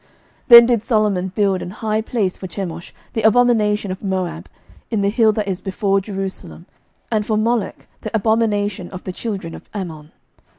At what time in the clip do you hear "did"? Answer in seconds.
0.65-0.83